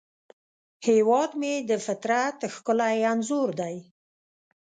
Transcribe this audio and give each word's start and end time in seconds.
هیواد 0.87 1.31
مې 1.39 1.53
د 1.69 1.71
فطرت 1.85 2.37
ښکلی 2.53 2.97
انځور 3.11 3.49
دی 3.59 3.75